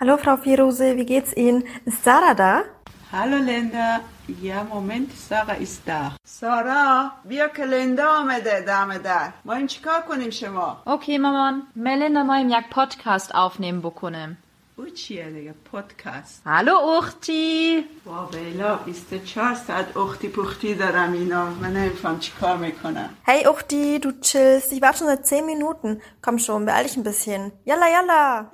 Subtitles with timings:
[0.00, 1.64] Hallo Frau Firuse, wie geht's Ihnen?
[1.84, 2.62] Ist Sarah da?
[3.12, 4.00] Hallo Linda.
[4.42, 6.12] Ja, Moment, Sarah ist da.
[6.24, 12.22] سارا بیا که لندا آمده دم در ما این چیکار کنیم شما اوکی مامان ملندا
[12.22, 14.36] مایم یک پادکست aufnehmen بکنم
[14.76, 21.72] او چیه دیگه پادکست Hallo Uchti وا بیلا 24 ساعت اختی پختی دارم اینا من
[21.72, 24.72] نمیفهم چیکار میکنم Hey Uchti, du chillst.
[24.72, 26.00] Ich warte schon seit 10 Minuten.
[26.22, 27.52] Komm schon, beeil dich ein bisschen.
[27.64, 28.50] Yalla, yalla.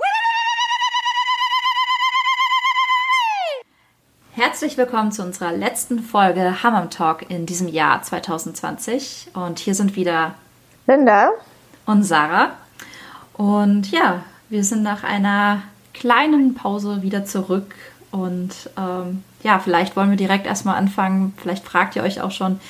[4.34, 9.98] Herzlich willkommen zu unserer letzten Folge Hammam Talk in diesem Jahr 2020 und hier sind
[9.98, 10.36] wieder
[10.88, 11.32] Linda?
[11.86, 12.52] und Sarah
[13.34, 15.64] und ja, wir sind nach einer
[15.94, 17.76] kleinen Pause wieder zurück
[18.12, 22.62] und ähm, ja, vielleicht wollen wir direkt erstmal anfangen, vielleicht fragt ihr euch auch schon,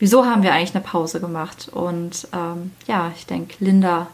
[0.00, 4.08] wieso haben wir eigentlich eine Pause gemacht und ähm, ja, ich denke, Linda,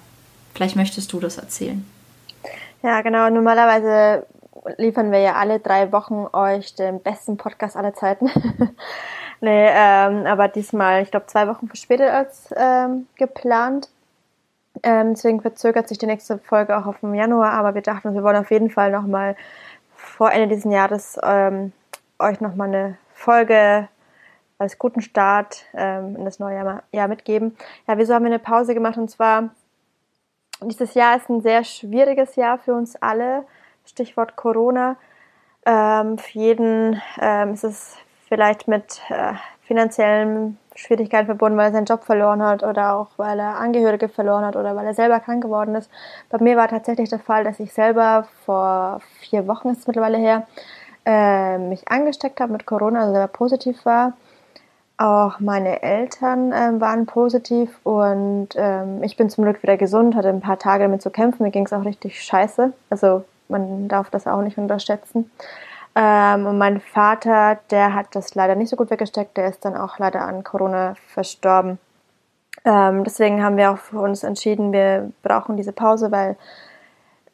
[0.52, 1.86] vielleicht möchtest du das erzählen.
[2.82, 3.30] Ja, genau.
[3.30, 4.26] Normalerweise
[4.76, 8.26] liefern wir ja alle drei Wochen euch den besten Podcast aller Zeiten.
[9.40, 13.88] nee, ähm, aber diesmal, ich glaube, zwei Wochen verspätet als ähm, geplant.
[14.82, 18.22] Ähm, deswegen verzögert sich die nächste Folge auch auf den Januar, aber wir dachten, wir
[18.22, 19.36] wollen auf jeden Fall nochmal
[19.94, 21.72] vor Ende dieses Jahres ähm,
[22.18, 23.88] euch nochmal eine Folge
[24.58, 27.56] als guten Start ähm, in das neue Jahr, Jahr mitgeben.
[27.86, 28.96] Ja, wieso haben wir eine Pause gemacht?
[28.96, 29.50] Und zwar,
[30.62, 33.44] dieses Jahr ist ein sehr schwieriges Jahr für uns alle.
[33.86, 34.96] Stichwort Corona.
[35.64, 37.96] Ähm, für jeden ähm, ist es
[38.28, 43.38] vielleicht mit äh, finanziellen Schwierigkeiten verbunden, weil er seinen Job verloren hat oder auch weil
[43.38, 45.90] er Angehörige verloren hat oder weil er selber krank geworden ist.
[46.30, 50.18] Bei mir war tatsächlich der Fall, dass ich selber vor vier Wochen ist es mittlerweile
[50.18, 50.46] her,
[51.04, 54.14] äh, mich angesteckt habe mit Corona, also selber positiv war.
[54.98, 60.28] Auch meine Eltern ähm, waren positiv und ähm, ich bin zum Glück wieder gesund, hatte
[60.28, 61.42] ein paar Tage damit zu kämpfen.
[61.42, 62.72] Mir ging es auch richtig scheiße.
[62.88, 65.30] Also man darf das auch nicht unterschätzen.
[65.94, 69.76] Ähm, und mein Vater, der hat das leider nicht so gut weggesteckt, der ist dann
[69.76, 71.78] auch leider an Corona verstorben.
[72.64, 76.36] Ähm, deswegen haben wir auch für uns entschieden, wir brauchen diese Pause, weil,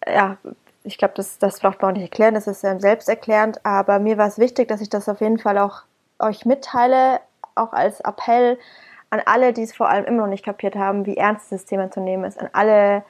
[0.07, 0.37] ja,
[0.85, 4.19] ich glaube, das, das braucht man auch nicht erklären, das ist ähm, selbsterklärend, aber mir
[4.19, 5.83] war es wichtig, dass ich das auf jeden Fall auch
[6.19, 7.21] euch mitteile,
[7.55, 8.59] auch als Appell
[9.11, 11.91] an alle, die es vor allem immer noch nicht kapiert haben, wie ernst dieses Thema
[11.91, 13.05] zu nehmen ist, an alle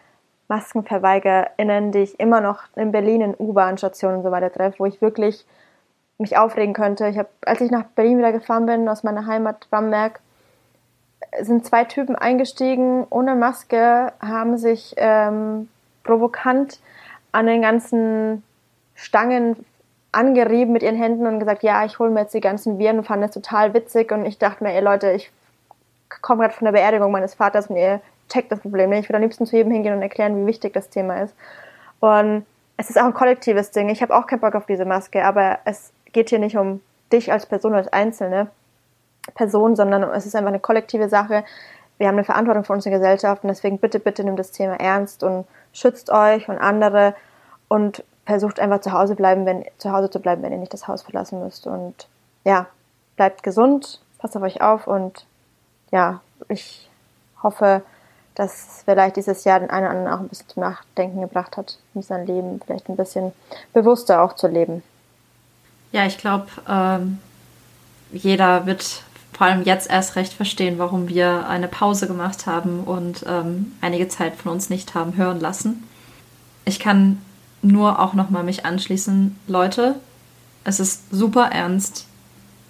[0.48, 5.00] MaskenverweigerInnen, die ich immer noch in Berlin in U-Bahn-Stationen und so weiter treffe, wo ich
[5.00, 5.46] wirklich
[6.18, 7.08] mich aufregen könnte.
[7.08, 10.20] Ich habe, als ich nach Berlin wieder gefahren bin, aus meiner Heimat Bamberg,
[11.40, 15.68] sind zwei Typen eingestiegen ohne Maske, haben sich ähm,
[16.02, 16.80] provokant
[17.32, 18.42] an den ganzen
[18.94, 19.64] Stangen
[20.10, 23.04] angerieben mit ihren Händen und gesagt, ja, ich hole mir jetzt die ganzen Viren und
[23.04, 25.30] fand das total witzig und ich dachte mir, ey Leute, ich
[26.22, 29.00] komme gerade von der Beerdigung meines Vaters und ihr checkt das Problem nicht.
[29.00, 31.34] Ich würde am liebsten zu jedem hingehen und erklären, wie wichtig das Thema ist.
[32.00, 32.46] Und
[32.76, 33.88] es ist auch ein kollektives Ding.
[33.88, 36.80] Ich habe auch keinen Bock auf diese Maske, aber es geht hier nicht um
[37.12, 38.48] dich als Person, als einzelne
[39.34, 41.44] Person, sondern es ist einfach eine kollektive Sache.
[41.98, 45.22] Wir haben eine Verantwortung für unsere Gesellschaft und deswegen bitte, bitte nimmt das Thema ernst
[45.22, 47.14] und schützt euch und andere
[47.66, 50.86] und versucht einfach zu Hause bleiben, wenn zu Hause zu bleiben, wenn ihr nicht das
[50.86, 51.66] Haus verlassen müsst.
[51.66, 52.08] Und
[52.44, 52.66] ja,
[53.16, 55.26] bleibt gesund, passt auf euch auf und
[55.90, 56.88] ja, ich
[57.42, 57.82] hoffe,
[58.38, 61.76] dass vielleicht dieses Jahr den einen oder anderen auch ein bisschen zum Nachdenken gebracht hat,
[61.94, 63.32] in sein Leben vielleicht ein bisschen
[63.72, 64.84] bewusster auch zu leben.
[65.90, 67.18] Ja, ich glaube, ähm,
[68.12, 73.24] jeder wird vor allem jetzt erst recht verstehen, warum wir eine Pause gemacht haben und
[73.26, 75.88] ähm, einige Zeit von uns nicht haben hören lassen.
[76.64, 77.20] Ich kann
[77.60, 79.96] nur auch nochmal mich anschließen, Leute,
[80.62, 82.06] es ist super ernst.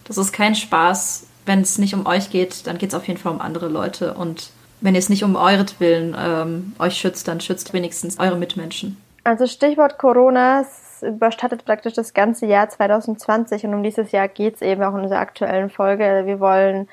[0.04, 1.26] Das ist kein Spaß.
[1.44, 4.14] Wenn es nicht um euch geht, dann geht es auf jeden Fall um andere Leute
[4.14, 8.96] und wenn ihr es nicht um euretwillen ähm, euch schützt, dann schützt wenigstens eure Mitmenschen.
[9.24, 14.56] Also Stichwort Corona, es überstattet praktisch das ganze Jahr 2020 und um dieses Jahr geht
[14.56, 16.22] es eben auch in unserer aktuellen Folge.
[16.24, 16.88] Wir wollen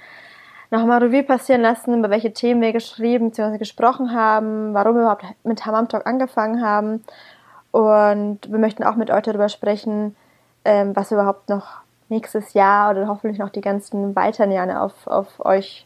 [0.72, 3.58] nochmal Revue passieren lassen, über welche Themen wir geschrieben bzw.
[3.58, 7.04] gesprochen haben, warum wir überhaupt mit Hammam Talk angefangen haben
[7.72, 10.16] und wir möchten auch mit euch darüber sprechen,
[10.64, 15.44] ähm, was überhaupt noch nächstes Jahr oder hoffentlich noch die ganzen weiteren Jahre auf, auf
[15.46, 15.86] euch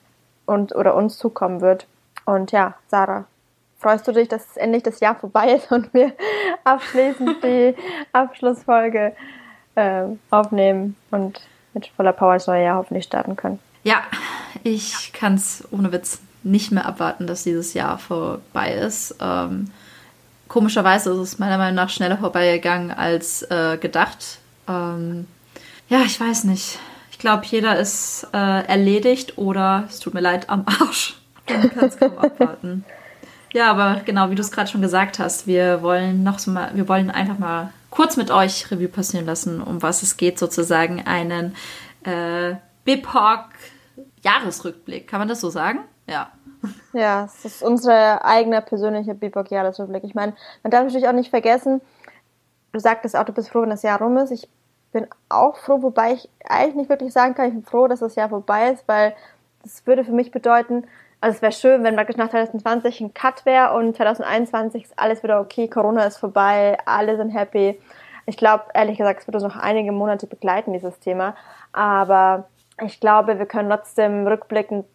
[0.50, 1.86] und oder uns zukommen wird.
[2.26, 3.26] Und ja, Sarah,
[3.80, 6.14] freust du dich, dass endlich das Jahr vorbei ist und wir
[6.64, 7.76] abschließend die
[8.14, 9.16] Abschlussfolge
[9.76, 11.42] äh, aufnehmen und
[11.74, 13.60] mit voller Power das neue Jahr hoffentlich starten können?
[13.84, 14.02] Ja,
[14.64, 19.16] ich kann es ohne Witz nicht mehr abwarten, dass dieses Jahr vorbei ist.
[19.22, 19.72] Ähm,
[20.48, 24.40] komischerweise ist es meiner Meinung nach schneller vorbeigegangen als äh, gedacht.
[24.68, 25.28] Ähm,
[25.90, 26.80] ja, ich weiß nicht.
[27.20, 31.20] Ich glaube, jeder ist äh, erledigt oder es tut mir leid am Arsch.
[31.50, 32.86] Man kann es kaum abwarten.
[33.52, 36.72] Ja, aber genau, wie du es gerade schon gesagt hast, wir wollen noch so mal,
[36.76, 41.06] wir wollen einfach mal kurz mit euch Revue passieren lassen, um was es geht, sozusagen
[41.06, 41.58] einen
[42.06, 42.56] äh,
[42.86, 43.50] BIPOC
[44.24, 45.10] Jahresrückblick.
[45.10, 45.80] Kann man das so sagen?
[46.08, 46.32] Ja.
[46.94, 50.06] Ja, es ist unsere eigene persönliche BIPOC Jahresrückblick.
[50.06, 51.82] Ich meine, man darf natürlich auch nicht vergessen,
[52.72, 54.32] du sagtest auch, du bist froh, wenn das Jahr rum ist.
[54.32, 54.48] Ich
[54.92, 58.16] bin auch froh, wobei ich eigentlich nicht wirklich sagen kann, ich bin froh, dass das
[58.16, 59.16] Jahr vorbei ist, weil
[59.64, 60.86] das würde für mich bedeuten,
[61.22, 65.22] also es wäre schön, wenn praktisch nach 2020 ein Cut wäre und 2021 ist alles
[65.22, 67.80] wieder okay, Corona ist vorbei, alle sind happy.
[68.26, 71.36] Ich glaube, ehrlich gesagt, es wird uns noch einige Monate begleiten, dieses Thema.
[71.74, 72.48] Aber
[72.86, 74.86] ich glaube, wir können trotzdem rückblickend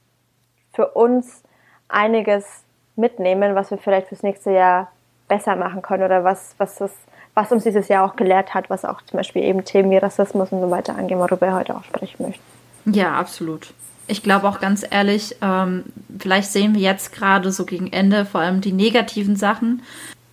[0.72, 1.42] für uns
[1.88, 2.64] einiges
[2.96, 4.90] mitnehmen, was wir vielleicht fürs nächste Jahr
[5.28, 6.92] besser machen können oder was, was, das,
[7.34, 10.50] was uns dieses Jahr auch gelehrt hat, was auch zum Beispiel eben Themen wie Rassismus
[10.52, 12.42] und so weiter angehen, worüber wir heute auch sprechen möchten.
[12.86, 13.72] Ja, absolut
[14.06, 15.84] ich glaube auch ganz ehrlich, ähm,
[16.18, 19.82] vielleicht sehen wir jetzt gerade so gegen Ende vor allem die negativen Sachen.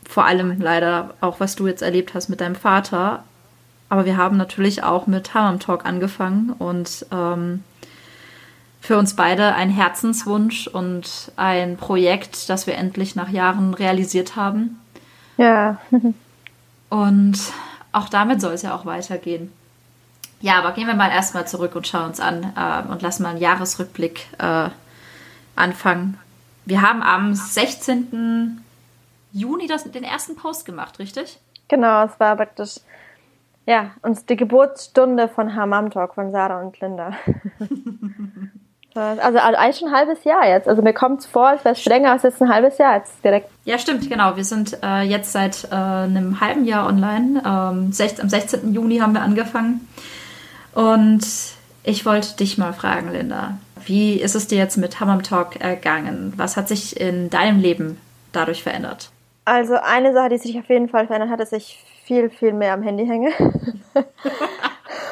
[0.07, 3.23] Vor allem leider auch, was du jetzt erlebt hast mit deinem Vater.
[3.87, 7.63] Aber wir haben natürlich auch mit Hammam Talk angefangen und ähm,
[8.81, 14.79] für uns beide ein Herzenswunsch und ein Projekt, das wir endlich nach Jahren realisiert haben.
[15.37, 15.79] Ja.
[16.91, 17.39] und
[17.93, 19.51] auch damit soll es ja auch weitergehen.
[20.41, 23.29] Ja, aber gehen wir mal erstmal zurück und schauen uns an äh, und lassen mal
[23.29, 24.69] einen Jahresrückblick äh,
[25.55, 26.19] anfangen.
[26.65, 28.61] Wir haben am 16.
[29.31, 31.39] Juni das, den ersten Post gemacht, richtig?
[31.69, 32.81] Genau, es war praktisch
[33.65, 37.13] ja, uns die Geburtsstunde von Hamam Talk von Sarah und Linda.
[38.95, 40.67] also, also eigentlich schon ein halbes Jahr jetzt.
[40.67, 43.23] Also mir kommt es vor, als wäre es länger als jetzt ein halbes Jahr jetzt
[43.23, 43.49] direkt.
[43.65, 44.35] Ja, stimmt, genau.
[44.35, 47.41] Wir sind äh, jetzt seit äh, einem halben Jahr online.
[47.45, 48.73] Ähm, 16, am 16.
[48.73, 49.87] Juni haben wir angefangen.
[50.73, 51.25] Und
[51.83, 56.33] ich wollte dich mal fragen, Linda, wie ist es dir jetzt mit Hammam Talk ergangen?
[56.37, 57.97] Was hat sich in deinem Leben
[58.31, 59.09] dadurch verändert?
[59.45, 62.53] Also eine Sache, die sich auf jeden Fall verändert hat, ist, dass ich viel, viel
[62.53, 63.31] mehr am Handy hänge.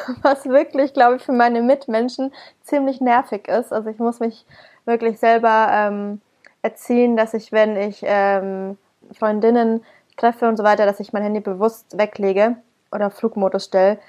[0.22, 3.72] Was wirklich, glaube ich, für meine Mitmenschen ziemlich nervig ist.
[3.74, 4.46] Also ich muss mich
[4.86, 6.22] wirklich selber ähm,
[6.62, 8.78] erziehen, dass ich, wenn ich ähm,
[9.18, 9.84] Freundinnen
[10.18, 12.58] treffe und so weiter, dass ich mein Handy bewusst weglege
[12.92, 14.00] oder Flugmodus stelle,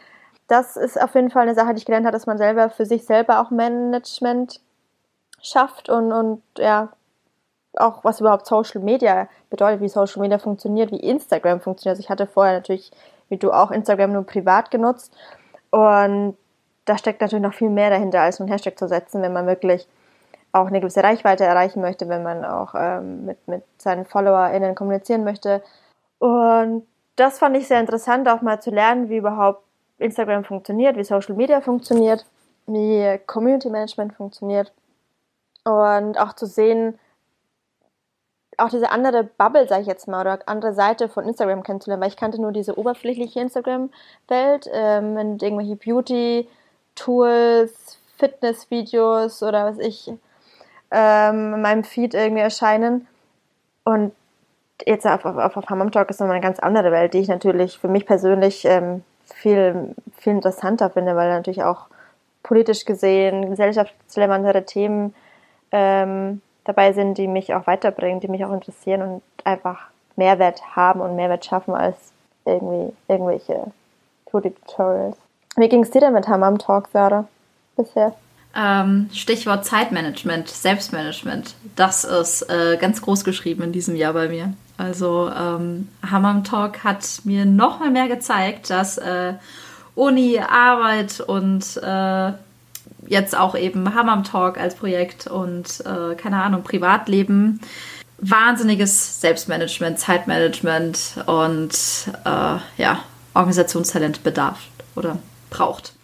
[0.49, 2.85] das ist auf jeden Fall eine Sache, die ich gelernt habe, dass man selber für
[2.85, 4.61] sich selber auch Management
[5.41, 6.88] schafft und, und ja,
[7.76, 11.93] auch was überhaupt Social Media bedeutet, wie Social Media funktioniert, wie Instagram funktioniert.
[11.93, 12.91] Also ich hatte vorher natürlich,
[13.29, 15.14] wie du auch, Instagram nur privat genutzt
[15.70, 16.37] und
[16.84, 19.87] da steckt natürlich noch viel mehr dahinter, als einen Hashtag zu setzen, wenn man wirklich
[20.52, 25.22] auch eine gewisse Reichweite erreichen möchte, wenn man auch ähm, mit, mit seinen FollowerInnen kommunizieren
[25.22, 25.62] möchte.
[26.19, 26.87] Und
[27.17, 29.62] das fand ich sehr interessant, auch mal zu lernen, wie überhaupt
[29.99, 32.26] Instagram funktioniert, wie Social Media funktioniert,
[32.66, 34.73] wie Community Management funktioniert
[35.64, 36.99] und auch zu sehen,
[38.61, 42.11] auch diese andere Bubble, sage ich jetzt mal, oder andere Seite von Instagram kennenzulernen, weil
[42.11, 46.49] ich kannte nur diese oberflächliche Instagram-Welt ähm, mit irgendwelche Beauty-Tools,
[48.19, 50.12] Fitness-Videos oder was ich
[50.91, 53.07] ähm, in meinem Feed irgendwie erscheinen.
[53.85, 54.12] Und
[54.87, 57.79] jetzt auf, auf, auf Hammam Talk ist nochmal eine ganz andere Welt, die ich natürlich
[57.79, 61.87] für mich persönlich ähm, viel, viel interessanter finde, weil natürlich auch
[62.43, 65.15] politisch gesehen gesellschaftsrelevantere Themen
[65.73, 71.00] ähm, dabei sind, die mich auch weiterbringen, die mich auch interessieren und einfach Mehrwert haben
[71.00, 71.96] und Mehrwert schaffen als
[72.44, 73.72] irgendwie irgendwelche
[74.31, 75.16] Tutorials.
[75.56, 77.26] Wie ging es dir denn mit Hammam Talk, Sarah,
[77.76, 78.14] bisher?
[78.54, 81.54] Ähm, Stichwort Zeitmanagement, Selbstmanagement.
[81.76, 84.54] Das ist äh, ganz groß geschrieben in diesem Jahr bei mir.
[84.76, 89.35] Also ähm, Hammam Talk hat mir noch mal mehr gezeigt, dass äh,
[89.95, 92.33] Uni, Arbeit und äh,
[93.11, 97.61] jetzt auch eben Hammam Talk als Projekt und äh, keine Ahnung, Privatleben
[98.21, 101.73] wahnsinniges Selbstmanagement, Zeitmanagement und
[102.25, 103.00] äh, ja,
[103.35, 104.61] Organisationstalent bedarf
[104.95, 105.95] oder braucht.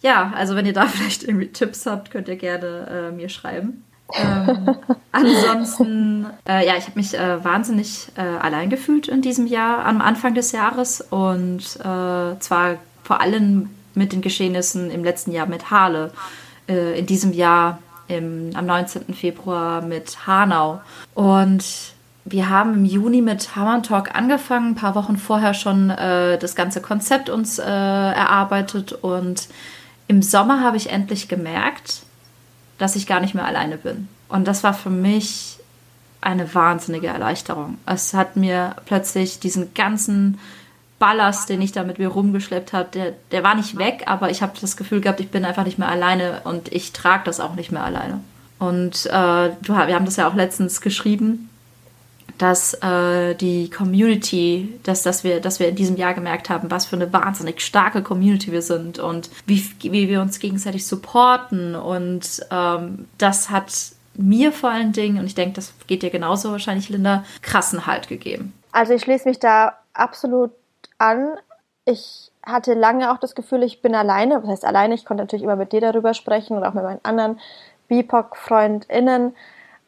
[0.00, 3.84] Ja, also wenn ihr da vielleicht irgendwie Tipps habt, könnt ihr gerne äh, mir schreiben.
[4.14, 4.76] ähm,
[5.12, 10.00] ansonsten, äh, ja, ich habe mich äh, wahnsinnig äh, allein gefühlt in diesem Jahr, am
[10.00, 15.70] Anfang des Jahres und äh, zwar vor allem mit den Geschehnissen im letzten Jahr mit
[15.70, 16.12] Hale,
[16.68, 19.14] äh, in diesem Jahr im, am 19.
[19.14, 20.80] Februar mit Hanau
[21.14, 21.64] und
[22.24, 26.54] wir haben im Juni mit Hammern Talk angefangen, ein paar Wochen vorher schon äh, das
[26.54, 29.48] ganze Konzept uns erarbeitet und
[30.06, 32.02] im Sommer habe ich endlich gemerkt,
[32.78, 34.08] dass ich gar nicht mehr alleine bin.
[34.28, 35.58] Und das war für mich
[36.20, 37.78] eine wahnsinnige Erleichterung.
[37.86, 40.38] Es hat mir plötzlich diesen ganzen
[41.02, 44.40] Ballast, den ich da mit mir rumgeschleppt habe, der, der war nicht weg, aber ich
[44.40, 47.56] habe das Gefühl gehabt, ich bin einfach nicht mehr alleine und ich trage das auch
[47.56, 48.20] nicht mehr alleine.
[48.60, 51.48] Und äh, wir haben das ja auch letztens geschrieben.
[52.38, 56.86] dass äh, die Community, dass, dass, wir, dass wir in diesem Jahr gemerkt haben, was
[56.86, 61.74] für eine wahnsinnig starke Community wir sind und wie, wie wir uns gegenseitig supporten.
[61.74, 63.72] Und ähm, das hat
[64.14, 68.08] mir vor allen Dingen, und ich denke, das geht dir genauso wahrscheinlich, Linda, krassen Halt
[68.08, 68.52] gegeben.
[68.70, 70.50] Also ich schließe mich da absolut
[71.02, 71.36] an.
[71.84, 74.40] Ich hatte lange auch das Gefühl, ich bin alleine.
[74.40, 77.04] Das heißt alleine, ich konnte natürlich immer mit dir darüber sprechen und auch mit meinen
[77.04, 77.40] anderen
[77.88, 79.34] BIPOC-FreundInnen,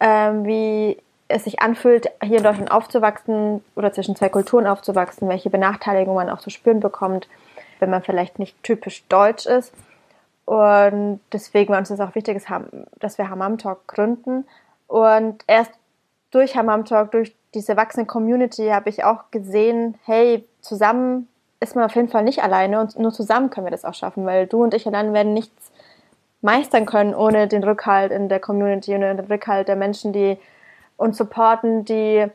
[0.01, 5.51] ähm, wie es sich anfühlt, hier in Deutschland aufzuwachsen oder zwischen zwei Kulturen aufzuwachsen, welche
[5.51, 7.29] Benachteiligungen man auch zu spüren bekommt,
[7.79, 9.73] wenn man vielleicht nicht typisch deutsch ist.
[10.45, 12.45] Und deswegen war uns das auch wichtig,
[13.01, 14.47] dass wir Hammam Talk gründen.
[14.87, 15.73] Und erst
[16.35, 21.29] durch Hammam Talk, durch diese wachsende Community habe ich auch gesehen, hey, zusammen
[21.61, 24.27] ist man auf jeden Fall nicht alleine und nur zusammen können wir das auch schaffen,
[24.27, 25.73] weil du und ich allein werden nichts
[26.43, 30.37] meistern können ohne den Rückhalt in der Community und den Rückhalt der Menschen, die
[30.97, 32.27] uns supporten, die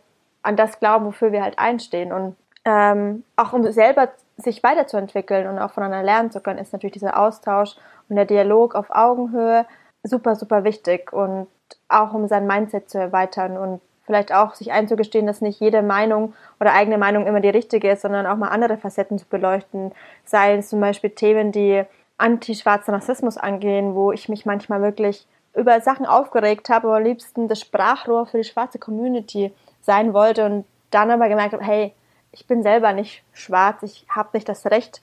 [0.41, 2.11] an das glauben, wofür wir halt einstehen.
[2.11, 6.93] Und ähm, auch um selber sich weiterzuentwickeln und auch voneinander lernen zu können, ist natürlich
[6.93, 7.75] dieser Austausch
[8.07, 9.65] und der Dialog auf Augenhöhe
[10.03, 11.47] super, super wichtig und
[11.87, 16.33] auch um sein Mindset zu erweitern und vielleicht auch sich einzugestehen, dass nicht jede Meinung
[16.59, 19.91] oder eigene Meinung immer die richtige ist, sondern auch mal andere Facetten zu beleuchten.
[20.25, 21.83] Sei es zum Beispiel Themen, die
[22.17, 27.47] anti-schwarzen Rassismus angehen, wo ich mich manchmal wirklich über Sachen aufgeregt habe, aber am liebsten
[27.47, 31.93] das Sprachrohr für die schwarze Community sein wollte und dann aber gemerkt habe, hey,
[32.31, 35.01] ich bin selber nicht schwarz, ich habe nicht das Recht,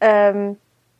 [0.00, 0.56] ähm,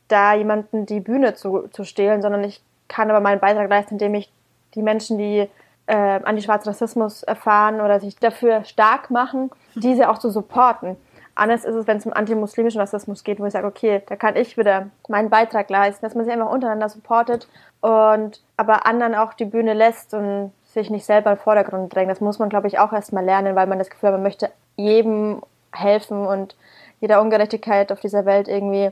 [0.06, 4.14] da jemanden die Bühne zu, zu stehlen, sondern ich kann aber meinen Beitrag leisten, indem
[4.14, 4.30] ich
[4.76, 5.48] die Menschen, die
[5.90, 10.96] äh, anti-schwarzen Rassismus erfahren oder sich dafür stark machen, diese auch zu supporten.
[11.34, 14.36] Anders ist es, wenn es um antimuslimischen Rassismus geht, wo ich sage, okay, da kann
[14.36, 17.48] ich wieder meinen Beitrag leisten, dass man sich einfach untereinander supportet
[17.80, 22.10] und aber anderen auch die Bühne lässt und sich nicht selber in den Vordergrund drängt.
[22.10, 24.50] Das muss man, glaube ich, auch erstmal lernen, weil man das Gefühl hat, man möchte
[24.76, 25.42] jedem
[25.72, 26.54] helfen und
[27.00, 28.90] jeder Ungerechtigkeit auf dieser Welt irgendwie,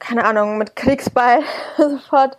[0.00, 1.40] keine Ahnung, mit Kriegsball
[1.76, 2.38] sofort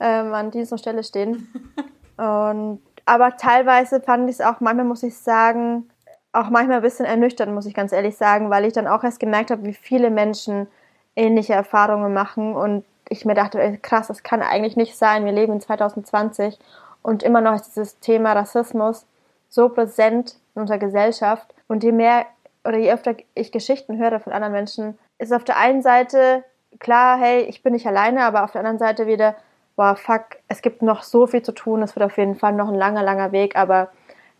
[0.00, 1.48] ähm, an dieser Stelle stehen.
[2.16, 5.90] Und, aber teilweise fand ich es auch, manchmal muss ich sagen,
[6.32, 9.20] auch manchmal ein bisschen ernüchternd, muss ich ganz ehrlich sagen, weil ich dann auch erst
[9.20, 10.66] gemerkt habe, wie viele Menschen
[11.16, 15.24] ähnliche Erfahrungen machen und ich mir dachte, ey, krass, das kann eigentlich nicht sein.
[15.24, 16.58] Wir leben in 2020
[17.02, 19.06] und immer noch ist dieses Thema Rassismus
[19.48, 21.54] so präsent in unserer Gesellschaft.
[21.68, 22.26] Und je mehr
[22.64, 26.44] oder je öfter ich Geschichten höre von anderen Menschen, ist auf der einen Seite
[26.80, 29.36] klar, hey, ich bin nicht alleine, aber auf der anderen Seite wieder,
[29.76, 32.68] boah, fuck, es gibt noch so viel zu tun, es wird auf jeden Fall noch
[32.68, 33.88] ein langer, langer Weg, aber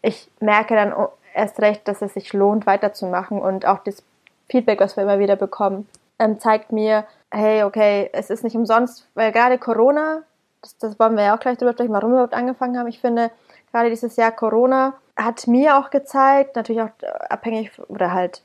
[0.02, 0.94] ich merke dann
[1.34, 4.02] erst recht, dass es sich lohnt, weiterzumachen und auch das
[4.48, 5.88] Feedback, was wir immer wieder bekommen,
[6.18, 10.22] ähm, zeigt mir, hey, okay, es ist nicht umsonst, weil gerade Corona,
[10.62, 12.86] das, das wollen wir ja auch gleich drüber sprechen, warum wir überhaupt angefangen haben.
[12.86, 13.30] Ich finde,
[13.72, 16.90] gerade dieses Jahr Corona hat mir auch gezeigt, natürlich auch
[17.28, 18.42] abhängig oder halt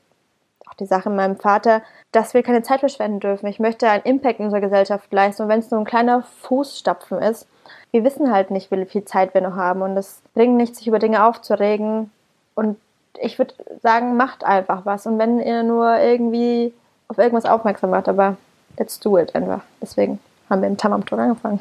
[0.70, 3.46] auch die Sache mit meinem Vater, dass wir keine Zeit verschwenden dürfen.
[3.46, 7.18] Ich möchte einen Impact in unserer Gesellschaft leisten und wenn es nur ein kleiner Fußstapfen
[7.20, 7.46] ist,
[7.90, 10.86] wir wissen halt nicht, wie viel Zeit wir noch haben und es bringt nichts, sich
[10.86, 12.10] über Dinge aufzuregen
[12.54, 12.78] und
[13.20, 16.72] ich würde sagen, macht einfach was und wenn ihr nur irgendwie
[17.08, 18.36] auf irgendwas aufmerksam macht, aber
[18.78, 19.62] let's do it einfach.
[19.82, 21.60] Deswegen haben wir im Tamam Talk angefangen.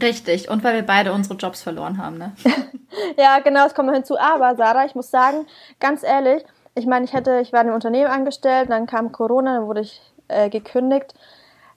[0.00, 2.32] Richtig, und weil wir beide unsere Jobs verloren haben, ne?
[3.18, 4.18] ja, genau, es kommt noch hinzu.
[4.18, 5.46] Aber Sarah, ich muss sagen,
[5.78, 6.42] ganz ehrlich,
[6.74, 9.80] ich meine, ich hätte, ich war in einem Unternehmen angestellt, dann kam Corona, dann wurde
[9.80, 11.14] ich äh, gekündigt,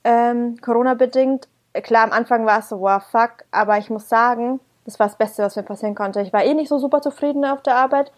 [0.04, 1.48] ähm, Corona-bedingt.
[1.74, 5.18] Klar, am Anfang war es so, wow, fuck, aber ich muss sagen, das war das
[5.18, 6.22] Beste, was mir passieren konnte.
[6.22, 8.12] Ich war eh nicht so super zufrieden auf der Arbeit.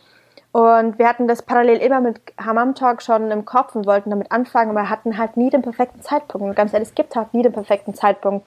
[0.52, 4.32] Und wir hatten das parallel immer mit Hammam Talk schon im Kopf und wollten damit
[4.32, 6.48] anfangen, aber hatten halt nie den perfekten Zeitpunkt.
[6.48, 8.46] Und ganz ehrlich, es gibt halt nie den perfekten Zeitpunkt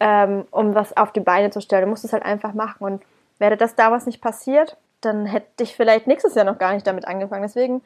[0.00, 1.84] ähm, um was auf die Beine zu stellen.
[1.84, 2.84] Du musst es halt einfach machen.
[2.84, 3.02] Und
[3.38, 7.06] wäre das damals nicht passiert, dann hätte ich vielleicht nächstes Jahr noch gar nicht damit
[7.06, 7.42] angefangen.
[7.42, 7.82] Deswegen,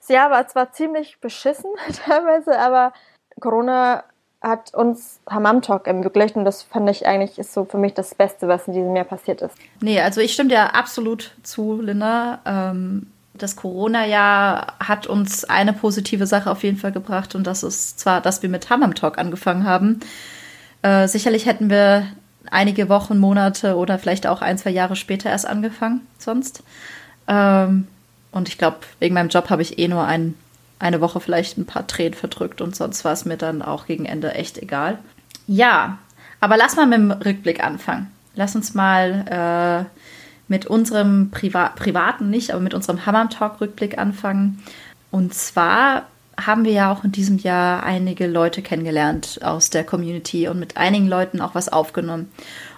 [0.00, 1.70] das Jahr war zwar ziemlich beschissen
[2.04, 2.92] teilweise, aber
[3.40, 4.04] Corona
[4.40, 8.14] hat uns Hammam Talk ermöglicht und das fand ich eigentlich ist so für mich das
[8.14, 9.56] Beste, was in diesem Jahr passiert ist.
[9.80, 12.40] Nee, also ich stimme dir absolut zu, Linda.
[12.44, 17.98] Ähm, das Corona-Jahr hat uns eine positive Sache auf jeden Fall gebracht und das ist
[17.98, 20.00] zwar, dass wir mit Hammam Talk angefangen haben.
[20.82, 22.06] Äh, sicherlich hätten wir
[22.50, 26.62] einige Wochen, Monate oder vielleicht auch ein, zwei Jahre später erst angefangen, sonst.
[27.26, 27.86] Ähm,
[28.30, 30.34] und ich glaube, wegen meinem Job habe ich eh nur ein,
[30.78, 34.04] eine Woche vielleicht ein paar Tränen verdrückt und sonst war es mir dann auch gegen
[34.04, 34.98] Ende echt egal.
[35.46, 35.98] Ja,
[36.40, 38.12] aber lass mal mit dem Rückblick anfangen.
[38.34, 40.02] Lass uns mal äh,
[40.46, 44.62] mit unserem Priva privaten, nicht, aber mit unserem Hammer Talk Rückblick anfangen.
[45.10, 46.06] Und zwar
[46.38, 50.76] haben wir ja auch in diesem Jahr einige Leute kennengelernt aus der Community und mit
[50.76, 52.30] einigen Leuten auch was aufgenommen.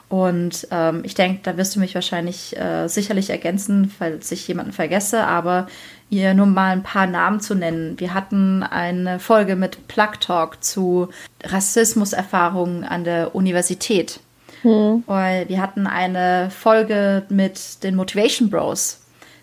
[0.08, 4.72] Und ähm, ich denke, da wirst du mich wahrscheinlich äh, sicherlich ergänzen, falls ich jemanden
[4.72, 5.68] vergesse, aber
[6.08, 8.00] ihr nur mal ein paar Namen zu nennen.
[8.00, 11.10] Wir hatten eine Folge mit Plug Talk zu
[11.44, 14.18] Rassismuserfahrungen an der Universität.
[14.62, 15.04] Hm.
[15.06, 19.00] Wir hatten eine Folge mit den Motivation Bros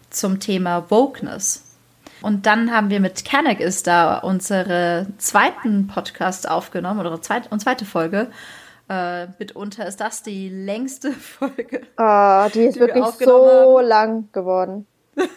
[0.09, 1.66] zum Thema Wokeness.
[2.21, 7.59] Und dann haben wir mit Kanek ist da unsere zweiten Podcast aufgenommen oder zweit, und
[7.59, 8.27] zweite Folge.
[8.89, 11.81] Äh, mitunter ist das die längste Folge.
[11.97, 13.87] Oh, die ist die wirklich so haben.
[13.87, 14.87] lang geworden.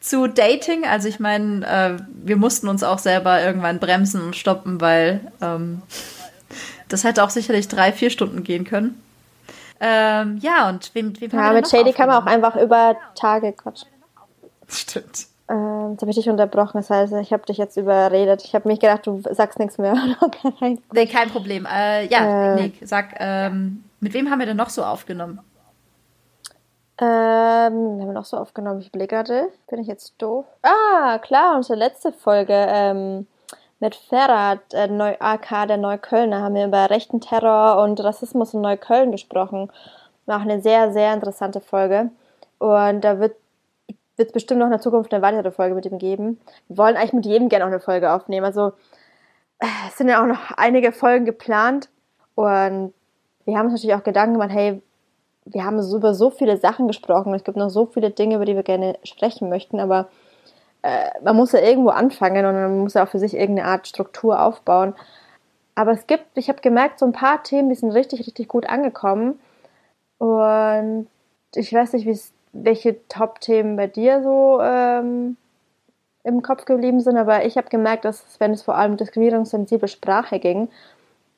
[0.00, 4.80] Zu Dating, also ich meine, äh, wir mussten uns auch selber irgendwann bremsen und stoppen,
[4.80, 5.82] weil ähm,
[6.88, 9.02] das hätte auch sicherlich drei, vier Stunden gehen können.
[9.80, 13.88] Ähm, ja, und wem, wem Ja, mit Shady kann man auch einfach über Tage quatschen.
[14.72, 15.26] Stimmt.
[15.50, 18.44] Ähm, jetzt habe ich dich unterbrochen, das heißt, ich habe dich jetzt überredet.
[18.44, 19.94] Ich habe mich gedacht, du sagst nichts mehr.
[20.92, 21.66] nee, kein Problem.
[21.66, 25.40] Äh, ja, äh, Nick, sag, ähm, mit wem haben wir denn noch so aufgenommen?
[27.00, 28.80] Ähm, wir haben noch so aufgenommen.
[28.80, 30.44] Ich überlege gerade, bin ich jetzt doof?
[30.62, 33.26] Ah, klar, unsere letzte Folge ähm,
[33.80, 38.60] mit Ferrat, äh, Neu AK der Neuköllner, haben wir über rechten Terror und Rassismus in
[38.60, 39.70] Neukölln gesprochen.
[40.26, 42.10] War auch eine sehr, sehr interessante Folge.
[42.58, 43.36] Und da wird
[44.18, 46.40] wird es bestimmt noch in der Zukunft eine weitere Folge mit ihm geben.
[46.68, 48.44] Wir wollen eigentlich mit jedem gerne auch eine Folge aufnehmen.
[48.44, 48.72] Also
[49.88, 51.88] es sind ja auch noch einige Folgen geplant
[52.34, 52.92] und
[53.44, 54.82] wir haben uns natürlich auch Gedanken gemacht, hey,
[55.44, 57.32] wir haben über so viele Sachen gesprochen.
[57.32, 60.08] Es gibt noch so viele Dinge, über die wir gerne sprechen möchten, aber
[60.82, 63.88] äh, man muss ja irgendwo anfangen und man muss ja auch für sich irgendeine Art
[63.88, 64.94] Struktur aufbauen.
[65.74, 68.68] Aber es gibt, ich habe gemerkt, so ein paar Themen, die sind richtig, richtig gut
[68.68, 69.38] angekommen.
[70.18, 71.06] Und
[71.54, 75.36] ich weiß nicht, wie es welche Top-Themen bei dir so ähm,
[76.24, 80.38] im Kopf geblieben sind, aber ich habe gemerkt, dass wenn es vor allem diskriminierungssensible Sprache
[80.38, 80.68] ging,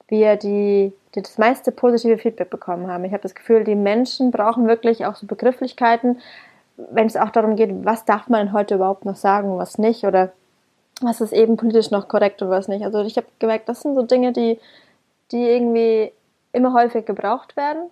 [0.09, 3.05] wir die, die, das meiste positive Feedback bekommen haben.
[3.05, 6.21] Ich habe das Gefühl, die Menschen brauchen wirklich auch so Begrifflichkeiten,
[6.77, 10.33] wenn es auch darum geht, was darf man heute überhaupt noch sagen, was nicht oder
[11.01, 12.85] was ist eben politisch noch korrekt und was nicht.
[12.85, 14.59] Also ich habe gemerkt, das sind so Dinge, die,
[15.31, 16.13] die irgendwie
[16.53, 17.91] immer häufig gebraucht werden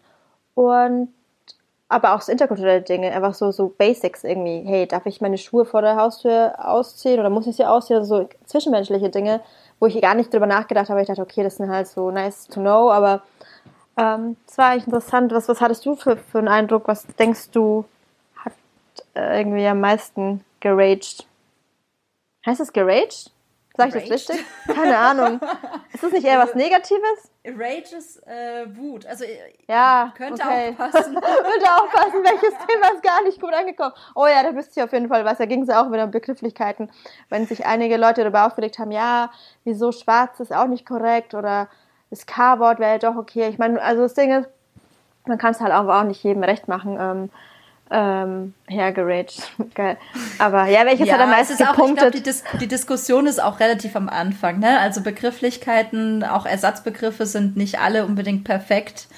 [0.54, 1.08] und
[1.88, 4.62] aber auch so interkulturelle Dinge, einfach so, so Basics irgendwie.
[4.68, 7.98] Hey, darf ich meine Schuhe vor der Haustür ausziehen oder muss ich sie ausziehen?
[7.98, 9.40] Also so zwischenmenschliche Dinge,
[9.80, 11.00] wo ich gar nicht drüber nachgedacht habe.
[11.00, 13.22] Ich dachte, okay, das sind halt so nice to know, aber
[13.96, 15.32] ähm, es war eigentlich interessant.
[15.32, 16.86] Was, was hattest du für, für einen Eindruck?
[16.88, 17.86] Was denkst du,
[18.36, 18.52] hat
[19.14, 21.26] äh, irgendwie am meisten geraged?
[22.44, 23.30] Heißt es geraged?
[23.78, 24.44] Sag ich das richtig?
[24.66, 25.40] Keine Ahnung.
[25.92, 27.30] Ist das nicht eher was Negatives?
[27.46, 29.06] Rage ist äh, Wut.
[29.06, 29.38] Also äh,
[29.68, 30.72] ja, könnte okay.
[30.72, 31.14] auch passen.
[31.14, 33.94] Würde auch passen, welches Thema ist gar nicht gut angekommen.
[34.16, 35.38] Oh ja, da wüsste ich auf jeden Fall was.
[35.38, 36.90] Da ging es auch wieder um Begrifflichkeiten.
[37.28, 39.30] Wenn sich einige Leute darüber aufgeregt haben, ja,
[39.62, 41.68] wieso schwarz ist auch nicht korrekt oder
[42.10, 43.48] das K-Wort wäre doch okay.
[43.48, 44.48] Ich meine, also das Ding ist,
[45.24, 46.98] man kann es halt auch nicht jedem recht machen.
[47.00, 47.30] Ähm,
[47.90, 49.50] ähm, hergeraged.
[49.74, 49.96] Geil.
[50.38, 51.96] Aber ja, welches ja, hat am meisten auch, gepunktet?
[51.96, 54.58] Ich glaube, die, Dis die, Diskussion ist auch relativ am Anfang.
[54.58, 54.78] Ne?
[54.80, 59.08] Also Begrifflichkeiten, auch Ersatzbegriffe sind nicht alle unbedingt perfekt.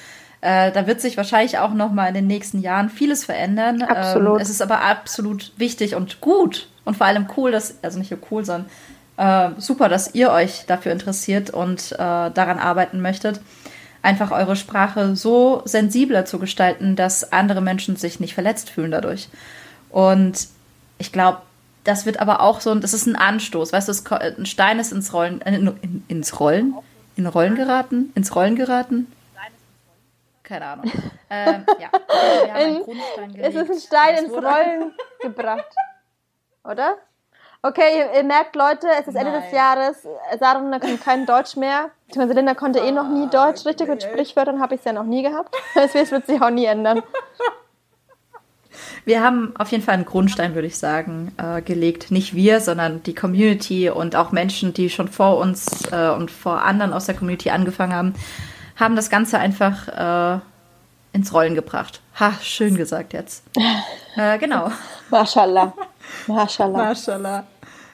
[0.40, 3.82] Äh, da wird sich wahrscheinlich auch noch mal in den nächsten Jahren vieles verändern.
[3.82, 4.36] Absolut.
[4.36, 8.10] Ähm, es ist aber absolut wichtig und gut und vor allem cool, dass, also nicht
[8.10, 8.70] nur cool, sondern
[9.18, 13.40] äh, super, dass ihr euch dafür interessiert und äh, daran arbeiten möchtet
[14.02, 19.28] einfach eure Sprache so sensibler zu gestalten, dass andere Menschen sich nicht verletzt fühlen dadurch.
[19.90, 20.48] Und
[20.98, 21.42] ich glaube,
[21.84, 25.12] das wird aber auch so, das ist ein Anstoß, weißt du, ein Stein ist ins
[25.12, 26.74] Rollen, äh, in, ins Rollen,
[27.16, 29.10] in Rollen geraten, ins Rollen geraten.
[30.42, 30.90] Keine Ahnung.
[31.30, 33.54] ähm, ja, wir haben einen Grundstein gelegt.
[33.54, 35.72] Es ist ein Stein ins Rollen gebracht,
[36.64, 36.96] oder?
[37.62, 39.42] Okay, ihr, ihr, merkt, Leute, es ist Ende Nein.
[39.42, 40.08] des Jahres.
[40.38, 41.90] Sarah kann kein Deutsch mehr.
[42.10, 43.64] Beziehungsweise Linda konnte eh noch nie Deutsch.
[43.64, 45.54] Richtig mit Sprichwörtern habe ich es ja noch nie gehabt.
[45.76, 47.02] Deswegen wird sich auch nie ändern.
[49.04, 52.10] Wir haben auf jeden Fall einen Grundstein, würde ich sagen, äh, gelegt.
[52.10, 56.62] Nicht wir, sondern die Community und auch Menschen, die schon vor uns äh, und vor
[56.62, 58.14] anderen aus der Community angefangen haben,
[58.74, 59.86] haben das Ganze einfach
[60.36, 60.40] äh,
[61.12, 62.00] ins Rollen gebracht.
[62.18, 63.44] Ha, schön gesagt jetzt.
[64.16, 64.72] Äh, genau.
[65.08, 65.72] Mashallah.
[66.26, 66.78] Mashallah.
[66.88, 67.44] Mashallah.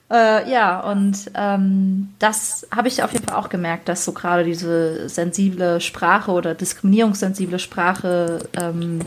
[0.08, 4.44] Äh, ja, und ähm, das habe ich auf jeden Fall auch gemerkt, dass so gerade
[4.44, 9.00] diese sensible Sprache oder diskriminierungssensible Sprache ähm,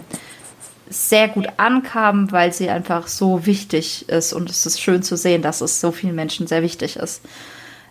[0.89, 4.33] sehr gut ankam, weil sie einfach so wichtig ist.
[4.33, 7.21] Und es ist schön zu sehen, dass es so vielen Menschen sehr wichtig ist.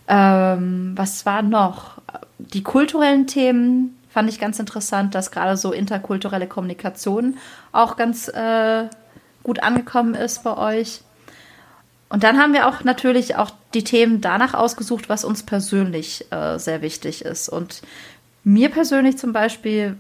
[0.06, 2.02] Ähm, was war noch?
[2.38, 7.38] Die kulturellen Themen fand ich ganz interessant, dass gerade so interkulturelle Kommunikation
[7.72, 8.84] auch ganz äh,
[9.42, 11.02] gut angekommen ist bei euch.
[12.08, 16.58] Und dann haben wir auch natürlich auch die Themen danach ausgesucht, was uns persönlich äh,
[16.58, 17.48] sehr wichtig ist.
[17.48, 17.82] Und
[18.44, 19.96] mir persönlich zum Beispiel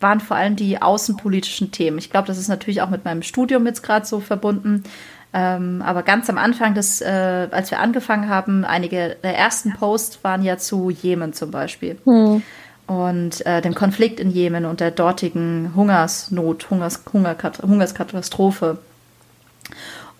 [0.00, 1.98] waren vor allem die außenpolitischen Themen.
[1.98, 4.84] Ich glaube, das ist natürlich auch mit meinem Studium jetzt gerade so verbunden.
[5.32, 10.24] Ähm, aber ganz am Anfang, des, äh, als wir angefangen haben, einige der ersten Posts
[10.24, 11.98] waren ja zu Jemen zum Beispiel.
[12.04, 12.42] Hm.
[12.86, 18.78] Und äh, dem Konflikt in Jemen und der dortigen Hungersnot, Hungers, Hungerkat Hungerskatastrophe.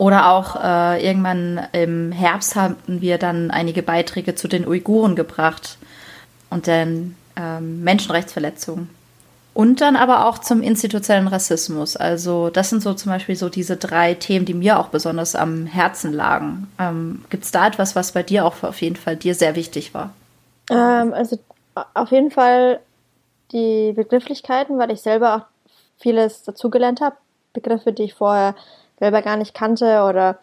[0.00, 5.76] Oder auch äh, irgendwann im Herbst hatten wir dann einige Beiträge zu den Uiguren gebracht
[6.48, 8.88] und den ähm, Menschenrechtsverletzungen.
[9.52, 11.98] Und dann aber auch zum institutionellen Rassismus.
[11.98, 15.66] Also das sind so zum Beispiel so diese drei Themen, die mir auch besonders am
[15.66, 16.72] Herzen lagen.
[16.78, 19.92] Ähm, Gibt es da etwas, was bei dir auch auf jeden Fall dir sehr wichtig
[19.92, 20.14] war?
[20.70, 21.38] Ähm, also
[21.92, 22.80] auf jeden Fall
[23.52, 25.42] die Begrifflichkeiten, weil ich selber auch
[25.98, 27.16] vieles dazugelernt habe.
[27.52, 28.54] Begriffe, die ich vorher
[29.00, 30.38] selber gar nicht kannte oder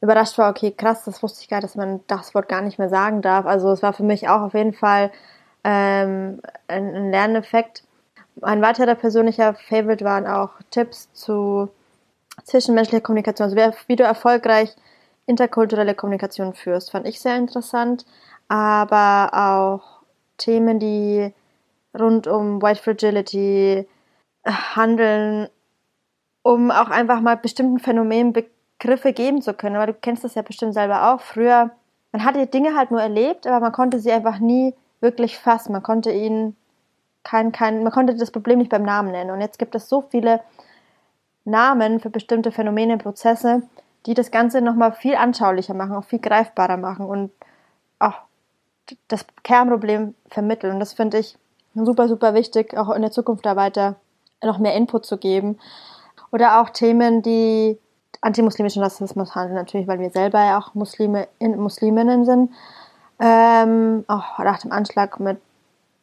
[0.00, 2.88] überrascht war, okay, krass, das wusste ich gar, dass man das Wort gar nicht mehr
[2.88, 3.46] sagen darf.
[3.46, 5.10] Also es war für mich auch auf jeden Fall
[5.64, 7.82] ähm, ein, ein Lerneffekt.
[8.42, 11.68] Ein weiterer persönlicher Favorite waren auch Tipps zu
[12.44, 14.76] zwischenmenschlicher Kommunikation, also wie du erfolgreich
[15.26, 18.06] interkulturelle Kommunikation führst, fand ich sehr interessant.
[18.48, 20.02] Aber auch
[20.38, 21.32] Themen, die
[21.98, 23.88] rund um White Fragility
[24.44, 25.48] handeln,
[26.46, 29.74] um auch einfach mal bestimmten Phänomenen Begriffe geben zu können.
[29.74, 31.20] Aber du kennst das ja bestimmt selber auch.
[31.20, 31.72] Früher,
[32.12, 35.72] man hat die Dinge halt nur erlebt, aber man konnte sie einfach nie wirklich fassen.
[35.72, 36.54] Man konnte ihn
[37.24, 39.32] kein, kein, man konnte das Problem nicht beim Namen nennen.
[39.32, 40.40] Und jetzt gibt es so viele
[41.44, 43.62] Namen für bestimmte Phänomene, Prozesse,
[44.06, 47.32] die das Ganze nochmal viel anschaulicher machen, auch viel greifbarer machen und
[47.98, 48.20] auch
[49.08, 50.74] das Kernproblem vermitteln.
[50.74, 51.36] Und das finde ich
[51.74, 53.96] super, super wichtig, auch in der Zukunft da weiter
[54.44, 55.58] noch mehr Input zu geben.
[56.36, 57.78] Oder auch Themen, die
[58.20, 62.50] antimuslimischen Rassismus handeln, natürlich, weil wir selber ja auch Muslime, in, Musliminnen sind.
[63.18, 65.38] Ähm, auch nach dem Anschlag mit,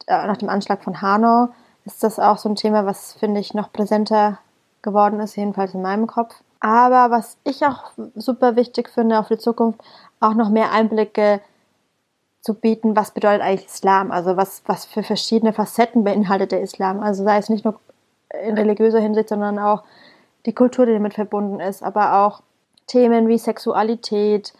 [0.07, 1.49] äh, nach dem Anschlag von Hanau
[1.85, 4.39] ist das auch so ein Thema, was finde ich noch präsenter
[4.81, 6.33] geworden ist, jedenfalls in meinem Kopf.
[6.59, 9.81] Aber was ich auch super wichtig finde auf die Zukunft,
[10.19, 11.41] auch noch mehr Einblicke
[12.41, 17.01] zu bieten, was bedeutet eigentlich Islam, also was, was für verschiedene Facetten beinhaltet der Islam.
[17.01, 17.79] Also sei es nicht nur
[18.43, 19.83] in religiöser Hinsicht, sondern auch
[20.45, 22.41] die Kultur, die damit verbunden ist, aber auch
[22.87, 24.53] Themen wie Sexualität,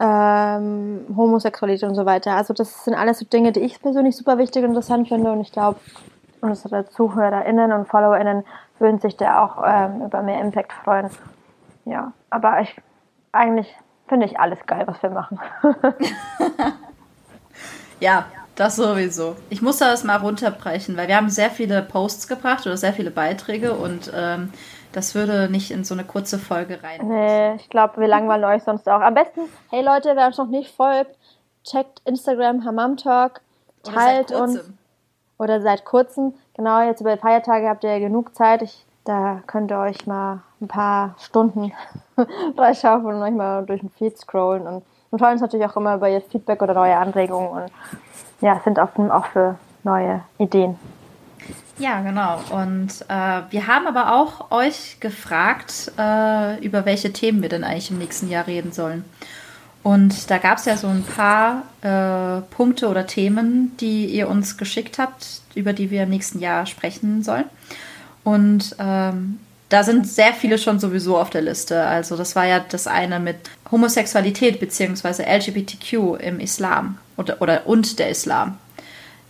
[0.00, 2.32] ähm, Homosexualität und so weiter.
[2.36, 5.40] Also das sind alles so Dinge, die ich persönlich super wichtig und interessant finde und
[5.40, 5.80] ich glaube,
[6.40, 8.44] unsere ZuhörerInnen und FollowerInnen
[8.78, 11.10] würden sich da auch ähm, über mehr Impact freuen.
[11.84, 12.76] Ja, aber ich
[13.32, 13.74] eigentlich
[14.08, 15.38] finde ich alles geil, was wir machen.
[18.00, 19.36] ja, das sowieso.
[19.50, 23.10] Ich muss das mal runterbrechen, weil wir haben sehr viele Posts gebracht oder sehr viele
[23.10, 24.52] Beiträge und ähm,
[24.92, 27.06] das würde nicht in so eine kurze Folge rein.
[27.06, 29.00] Nee, ich glaube, wir langweilen euch sonst auch.
[29.00, 31.16] Am besten, hey Leute, wer uns noch nicht folgt,
[31.64, 33.40] checkt Instagram Hammam Talk,
[33.82, 34.60] teilt oder uns.
[35.38, 36.34] Oder seit kurzem.
[36.54, 38.62] Genau, jetzt über die Feiertage habt ihr ja genug Zeit.
[38.62, 41.72] Ich, da könnt ihr euch mal ein paar Stunden
[42.56, 44.66] reinschaufeln und euch mal durch den Feed scrollen.
[44.66, 47.72] Und wir freuen uns natürlich auch immer über ihr Feedback oder neue Anregungen und
[48.40, 50.78] ja, sind offen auch für neue Ideen.
[51.78, 52.40] Ja, genau.
[52.50, 57.90] Und äh, wir haben aber auch euch gefragt, äh, über welche Themen wir denn eigentlich
[57.90, 59.04] im nächsten Jahr reden sollen.
[59.84, 64.58] Und da gab es ja so ein paar äh, Punkte oder Themen, die ihr uns
[64.58, 67.44] geschickt habt, über die wir im nächsten Jahr sprechen sollen.
[68.24, 69.38] Und ähm,
[69.68, 71.84] da sind sehr viele schon sowieso auf der Liste.
[71.84, 73.36] Also das war ja das eine mit
[73.70, 75.22] Homosexualität bzw.
[75.22, 78.58] LGBTQ im Islam oder, oder und der Islam.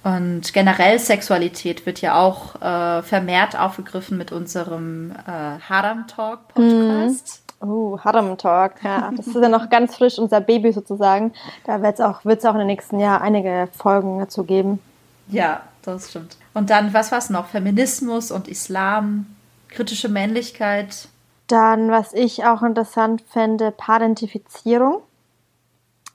[0.05, 7.43] Und generell Sexualität wird ja auch äh, vermehrt aufgegriffen mit unserem äh, Haram Talk Podcast.
[7.61, 7.69] Mm.
[7.69, 9.11] Oh, Haram Talk, ja.
[9.17, 11.33] Das ist ja noch ganz frisch, unser Baby sozusagen.
[11.65, 14.79] Da wird es auch, wird's auch in den nächsten Jahren einige Folgen dazu geben.
[15.27, 16.37] Ja, das stimmt.
[16.55, 17.47] Und dann, was war es noch?
[17.47, 19.27] Feminismus und Islam,
[19.69, 21.09] kritische Männlichkeit.
[21.49, 25.03] Dann, was ich auch interessant fände, Parentifizierung.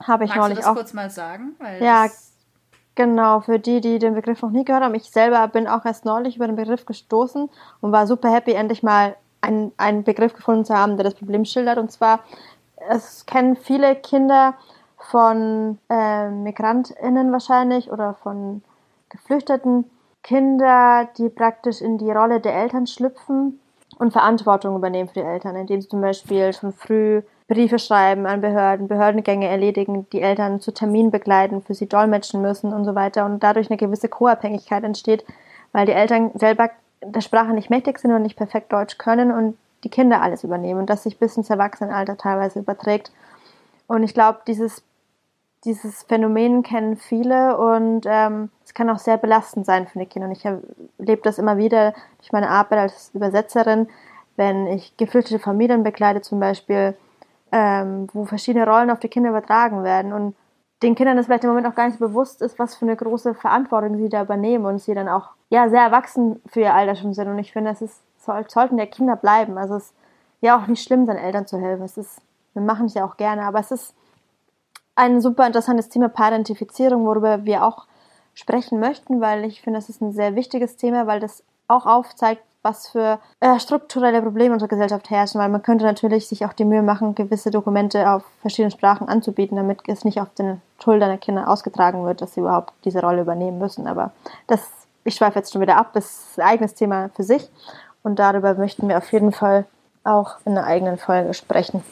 [0.01, 0.75] Habe ich Magst neulich du das auch.
[0.75, 1.55] kurz mal sagen?
[1.81, 2.07] ja,
[2.95, 4.93] Genau, für die, die den Begriff noch nie gehört haben.
[4.93, 7.49] Ich selber bin auch erst neulich über den Begriff gestoßen
[7.81, 11.43] und war super happy, endlich mal einen, einen Begriff gefunden zu haben, der das Problem
[11.43, 11.79] schildert.
[11.79, 12.19] Und zwar,
[12.89, 14.53] es kennen viele Kinder
[14.97, 18.61] von äh, MigrantInnen wahrscheinlich oder von
[19.09, 19.89] Geflüchteten
[20.21, 23.59] Kinder, die praktisch in die Rolle der Eltern schlüpfen
[23.97, 28.41] und Verantwortung übernehmen für die Eltern, indem sie zum Beispiel schon früh Briefe schreiben an
[28.41, 33.25] Behörden, Behördengänge erledigen, die Eltern zu Terminen begleiten, für sie dolmetschen müssen und so weiter
[33.25, 35.25] und dadurch eine gewisse Co-Abhängigkeit entsteht,
[35.71, 36.69] weil die Eltern selber
[37.01, 40.79] der Sprache nicht mächtig sind und nicht perfekt Deutsch können und die Kinder alles übernehmen
[40.79, 43.11] und das sich bis ins Erwachsenenalter teilweise überträgt.
[43.87, 44.83] Und ich glaube, dieses
[45.65, 50.27] dieses Phänomen kennen viele und ähm, es kann auch sehr belastend sein für die Kinder.
[50.27, 53.87] Und ich erlebe das immer wieder durch meine Arbeit als Übersetzerin,
[54.35, 56.95] wenn ich geflüchtete Familien begleite zum Beispiel,
[57.53, 60.35] ähm, wo verschiedene Rollen auf die Kinder übertragen werden und
[60.81, 63.35] den Kindern das vielleicht im Moment auch gar nicht bewusst ist, was für eine große
[63.35, 67.13] Verantwortung sie da übernehmen und sie dann auch ja sehr erwachsen für ihr Alter schon
[67.13, 67.27] sind.
[67.27, 69.59] Und ich finde, es ist, soll, sollten ja Kinder bleiben.
[69.59, 69.95] Also es ist
[70.41, 71.83] ja auch nicht schlimm, seinen Eltern zu helfen.
[71.83, 72.21] Es ist,
[72.53, 73.93] wir machen es ja auch gerne, aber es ist
[74.95, 77.85] ein super interessantes Thema Parentifizierung, worüber wir auch
[78.33, 82.43] sprechen möchten, weil ich finde, das ist ein sehr wichtiges Thema, weil das auch aufzeigt,
[82.63, 86.65] was für äh, strukturelle Probleme unserer Gesellschaft herrschen, weil man könnte natürlich sich auch die
[86.65, 91.17] Mühe machen, gewisse Dokumente auf verschiedenen Sprachen anzubieten, damit es nicht auf den Schultern der
[91.17, 93.85] Kinder ausgetragen wird, dass sie überhaupt diese Rolle übernehmen müssen.
[93.85, 94.11] Aber
[94.47, 94.61] das,
[95.03, 97.49] ich schweife jetzt schon wieder ab, ist ein eigenes Thema für sich
[98.01, 99.65] und darüber möchten wir auf jeden Fall
[100.03, 101.83] auch in einer eigenen Folge sprechen.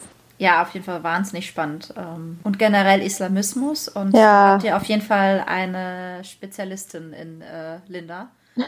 [0.41, 1.93] Ja, auf jeden Fall wahnsinnig spannend.
[1.95, 3.88] Ähm, und generell Islamismus.
[3.88, 4.54] Und ja.
[4.54, 8.32] habt ihr auf jeden Fall eine Spezialistin in äh, Linda.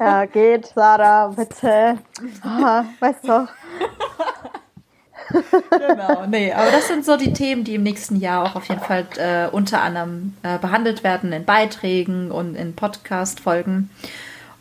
[0.00, 1.98] ja, geht, Sarah, bitte.
[2.44, 3.48] Oh, weißt du.
[5.70, 8.80] genau, nee, aber das sind so die Themen, die im nächsten Jahr auch auf jeden
[8.80, 13.90] Fall äh, unter anderem äh, behandelt werden in Beiträgen und in Podcast-Folgen.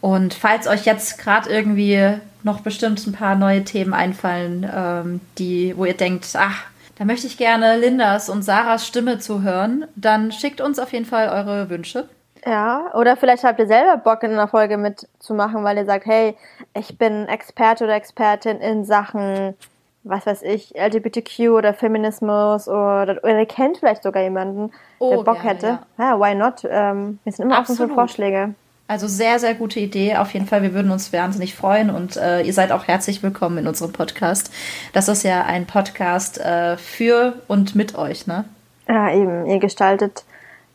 [0.04, 5.78] Und falls euch jetzt gerade irgendwie noch bestimmt ein paar neue Themen einfallen, ähm, die,
[5.78, 6.66] wo ihr denkt, ach,
[6.98, 11.06] da möchte ich gerne Lindas und Sarahs Stimme zu hören, dann schickt uns auf jeden
[11.06, 12.10] Fall eure Wünsche.
[12.46, 16.36] Ja, oder vielleicht habt ihr selber Bock in einer Folge mitzumachen, weil ihr sagt, hey,
[16.74, 19.56] ich bin Experte oder Expertin in Sachen,
[20.04, 25.24] was weiß ich, LGBTQ oder Feminismus oder, oder ihr kennt vielleicht sogar jemanden, oh, der
[25.24, 25.68] Bock gerne, hätte.
[25.98, 26.10] Ja.
[26.10, 26.20] ja.
[26.20, 26.68] why not?
[26.70, 28.54] Ähm, wir sind immer offen für Vorschläge.
[28.88, 30.18] Also sehr, sehr gute Idee.
[30.18, 33.60] Auf jeden Fall, wir würden uns wahnsinnig freuen und äh, ihr seid auch herzlich willkommen
[33.60, 34.54] in unserem Podcast.
[34.92, 38.44] Das ist ja ein Podcast äh, für und mit euch, ne?
[38.90, 39.46] Ja, eben.
[39.46, 40.26] Ihr gestaltet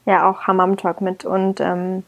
[0.07, 2.03] ja auch Hammam Talk mit und ähm,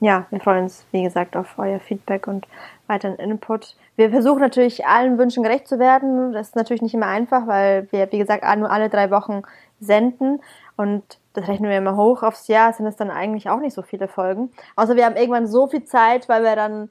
[0.00, 2.46] ja, wir freuen uns, wie gesagt, auf euer Feedback und
[2.88, 3.76] weiteren Input.
[3.94, 6.32] Wir versuchen natürlich allen Wünschen gerecht zu werden.
[6.32, 9.42] Das ist natürlich nicht immer einfach, weil wir, wie gesagt, nur alle drei Wochen
[9.80, 10.40] senden
[10.76, 11.02] und
[11.36, 14.08] das rechnen wir immer hoch aufs Jahr, sind es dann eigentlich auch nicht so viele
[14.08, 14.50] Folgen.
[14.74, 16.90] Außer wir haben irgendwann so viel Zeit, weil wir dann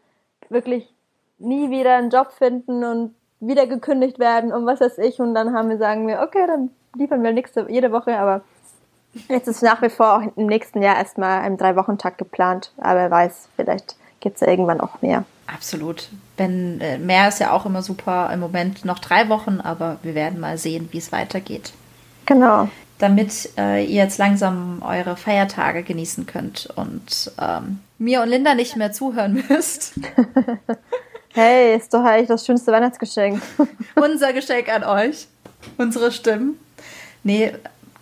[0.49, 0.87] wirklich
[1.39, 5.19] nie wieder einen Job finden und wieder gekündigt werden und was weiß ich.
[5.19, 8.41] Und dann haben wir, sagen wir, okay, dann liefern wir nächste, jede Woche, aber
[9.27, 12.71] jetzt ist nach wie vor auch im nächsten Jahr erstmal im Drei-Wochen-Tag geplant.
[12.77, 15.25] Aber wer weiß, vielleicht gibt es ja irgendwann auch mehr.
[15.47, 16.09] Absolut.
[16.37, 18.31] Wenn äh, mehr ist ja auch immer super.
[18.33, 21.73] Im Moment noch drei Wochen, aber wir werden mal sehen, wie es weitergeht.
[22.25, 28.55] Genau damit äh, ihr jetzt langsam eure Feiertage genießen könnt und ähm, mir und Linda
[28.55, 29.93] nicht mehr zuhören müsst.
[31.33, 33.41] hey, ist doch eigentlich das schönste Weihnachtsgeschenk.
[33.95, 35.27] Unser Geschenk an euch.
[35.77, 36.57] Unsere Stimmen.
[37.23, 37.53] Nee,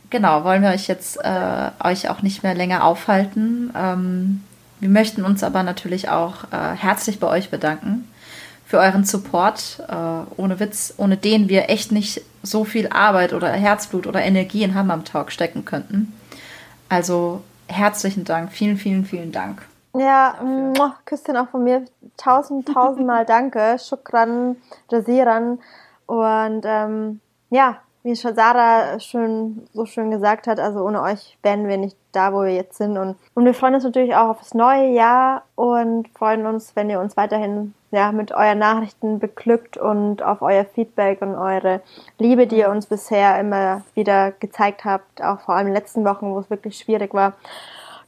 [0.10, 3.74] genau, wollen wir euch jetzt äh, euch auch nicht mehr länger aufhalten.
[3.76, 4.44] Ähm,
[4.80, 8.08] wir möchten uns aber natürlich auch äh, herzlich bei euch bedanken
[8.74, 9.84] für euren Support.
[9.88, 14.64] Äh, ohne Witz, ohne den wir echt nicht so viel Arbeit oder Herzblut oder Energie
[14.64, 16.12] in Hammam Talk stecken könnten.
[16.90, 19.62] Also herzlichen Dank, vielen, vielen, vielen Dank.
[19.96, 20.40] Ja,
[21.06, 21.86] Küsschen auch von mir.
[22.18, 23.78] Tausend, tausendmal danke.
[23.78, 24.56] Shukran,
[24.90, 25.60] Jaziran.
[26.08, 27.20] Und ähm,
[27.52, 31.98] ja, wie schon Sarah schön, so schön gesagt hat, also ohne euch wären wir nicht
[32.12, 32.98] da, wo wir jetzt sind.
[32.98, 36.90] Und, und wir freuen uns natürlich auch auf das neue Jahr und freuen uns, wenn
[36.90, 41.82] ihr uns weiterhin ja, mit euren Nachrichten beglückt und auf euer Feedback und eure
[42.20, 46.04] Liebe, die ihr uns bisher immer wieder gezeigt habt, auch vor allem in den letzten
[46.04, 47.34] Wochen, wo es wirklich schwierig war.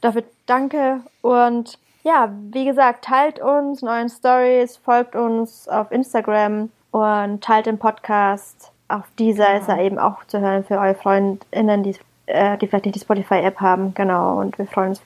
[0.02, 6.70] Dafür danke und ja, wie gesagt, teilt uns in euren Stories, folgt uns auf Instagram
[6.92, 8.72] und teilt den Podcast.
[8.88, 11.96] Auf dieser ist er eben auch zu hören für eure FreundInnen, die,
[12.26, 13.94] äh, die vielleicht nicht die Spotify-App haben.
[13.94, 15.02] Genau, und wir freuen uns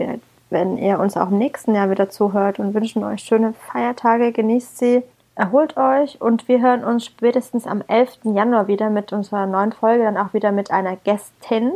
[0.51, 4.33] wenn ihr uns auch im nächsten Jahr wieder zuhört und wünschen euch schöne Feiertage.
[4.33, 5.03] Genießt sie,
[5.37, 8.19] erholt euch und wir hören uns spätestens am 11.
[8.25, 11.73] Januar wieder mit unserer neuen Folge, dann auch wieder mit einer Gästin.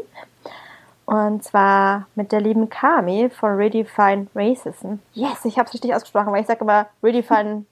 [1.06, 4.94] Und zwar mit der lieben Kami von Redefine Racism.
[5.12, 7.64] Yes, ich habe es richtig ausgesprochen, weil ich sage immer Redefine.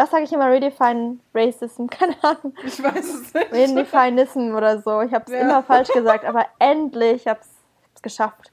[0.00, 0.50] Was sage ich immer?
[0.50, 1.86] Redefine Racism?
[1.90, 2.54] Keine Ahnung.
[2.64, 3.52] Ich weiß es nicht.
[3.52, 5.02] Redefinism oder so.
[5.02, 5.40] Ich habe es ja.
[5.40, 7.46] immer falsch gesagt, aber endlich habe ich
[7.94, 8.50] es geschafft.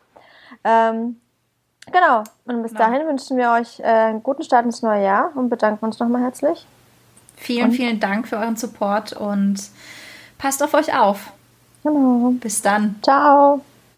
[0.63, 1.21] Ähm,
[1.89, 2.23] Genau.
[2.43, 2.83] Und bis genau.
[2.83, 6.21] dahin wünschen wir euch äh, einen guten Start ins neue Jahr und bedanken uns nochmal
[6.21, 6.65] herzlich.
[7.37, 9.55] Vielen, und vielen Dank für euren Support und
[10.37, 11.31] passt auf euch auf.
[11.83, 12.31] Genau.
[12.41, 12.95] Bis dann.
[13.01, 13.61] Ciao.